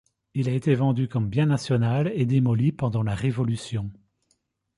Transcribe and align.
Il 0.33 0.49
a 0.49 0.53
été 0.53 0.73
vendu 0.73 1.07
comme 1.07 1.29
bien 1.29 1.45
national 1.45 2.11
et 2.15 2.25
démoli 2.25 2.71
pendant 2.71 3.03
la 3.03 3.13
Révolution. 3.13 3.91